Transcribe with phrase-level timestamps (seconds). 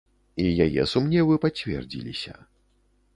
[0.43, 2.33] І яе сумневы пацвердзіліся.